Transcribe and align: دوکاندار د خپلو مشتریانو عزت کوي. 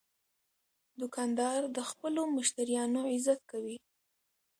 دوکاندار 0.99 1.59
د 1.75 1.79
خپلو 1.89 2.21
مشتریانو 2.37 3.01
عزت 3.13 3.39
کوي. 3.51 3.77